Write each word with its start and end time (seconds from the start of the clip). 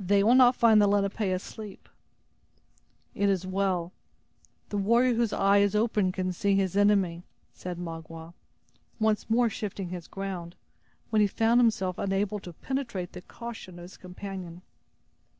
"They 0.00 0.24
will 0.24 0.34
not 0.34 0.56
find 0.56 0.82
the 0.82 0.88
Lenape 0.88 1.20
asleep." 1.20 1.88
"It 3.14 3.28
is 3.28 3.46
well. 3.46 3.92
The 4.70 4.76
warrior 4.76 5.14
whose 5.14 5.32
eye 5.32 5.58
is 5.58 5.76
open 5.76 6.10
can 6.10 6.32
see 6.32 6.56
his 6.56 6.76
enemy," 6.76 7.22
said 7.52 7.78
Magua, 7.78 8.34
once 8.98 9.30
more 9.30 9.48
shifting 9.48 9.90
his 9.90 10.08
ground, 10.08 10.56
when 11.10 11.20
he 11.22 11.28
found 11.28 11.60
himself 11.60 11.98
unable 11.98 12.40
to 12.40 12.52
penetrate 12.52 13.12
the 13.12 13.22
caution 13.22 13.78
of 13.78 13.84
his 13.84 13.96
companion. 13.96 14.62